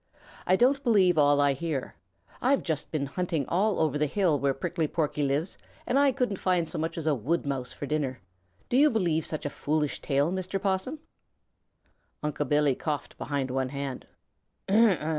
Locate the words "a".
7.05-7.13, 9.45-9.49